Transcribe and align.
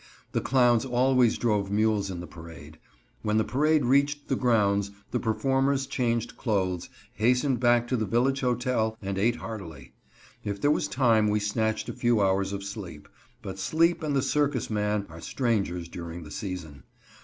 The 0.31 0.41
clowns 0.41 0.83
always 0.83 1.37
drove 1.37 1.69
mules 1.69 2.09
in 2.09 2.21
the 2.21 2.25
parade. 2.25 2.79
When 3.21 3.37
the 3.37 3.43
parade 3.43 3.85
reached 3.85 4.29
the 4.29 4.35
grounds, 4.35 4.89
the 5.11 5.19
performers 5.19 5.85
changed 5.85 6.35
clothes, 6.37 6.89
hastened 7.13 7.59
back 7.59 7.87
to 7.89 7.95
the 7.95 8.07
village 8.07 8.41
hotel, 8.41 8.97
and 8.99 9.19
ate 9.19 9.35
heartily. 9.35 9.93
If 10.43 10.59
there 10.59 10.71
was 10.71 10.87
time, 10.87 11.27
we 11.29 11.39
snatched 11.39 11.87
a 11.87 11.93
few 11.93 12.19
hours 12.19 12.51
of 12.51 12.63
sleep. 12.63 13.07
But 13.43 13.59
sleep 13.59 14.01
and 14.01 14.15
the 14.15 14.23
circus 14.23 14.71
man 14.71 15.05
are 15.07 15.21
strangers 15.21 15.87
during 15.87 16.23
the 16.23 16.31
season. 16.31 16.81